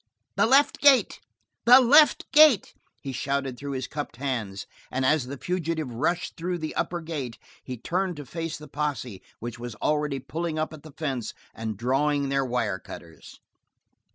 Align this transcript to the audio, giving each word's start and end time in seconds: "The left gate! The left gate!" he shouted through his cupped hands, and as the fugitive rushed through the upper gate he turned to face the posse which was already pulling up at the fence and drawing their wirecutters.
"The 0.35 0.47
left 0.47 0.81
gate! 0.81 1.19
The 1.65 1.79
left 1.79 2.25
gate!" 2.31 2.73
he 3.03 3.11
shouted 3.11 3.55
through 3.55 3.73
his 3.73 3.85
cupped 3.87 4.15
hands, 4.15 4.65
and 4.89 5.05
as 5.05 5.27
the 5.27 5.37
fugitive 5.37 5.93
rushed 5.93 6.35
through 6.35 6.57
the 6.57 6.73
upper 6.73 7.01
gate 7.01 7.37
he 7.63 7.77
turned 7.77 8.15
to 8.15 8.25
face 8.25 8.57
the 8.57 8.67
posse 8.67 9.21
which 9.37 9.59
was 9.59 9.75
already 9.75 10.17
pulling 10.17 10.57
up 10.57 10.73
at 10.73 10.81
the 10.81 10.93
fence 10.97 11.35
and 11.53 11.77
drawing 11.77 12.29
their 12.29 12.43
wirecutters. 12.43 13.39